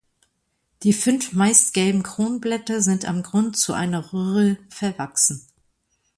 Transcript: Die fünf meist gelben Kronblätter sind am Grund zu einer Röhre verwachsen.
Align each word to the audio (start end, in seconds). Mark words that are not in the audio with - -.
Die 0.81 0.93
fünf 0.93 1.33
meist 1.33 1.75
gelben 1.75 2.01
Kronblätter 2.01 2.81
sind 2.81 3.05
am 3.05 3.21
Grund 3.21 3.55
zu 3.55 3.73
einer 3.73 4.11
Röhre 4.13 4.57
verwachsen. 4.67 5.45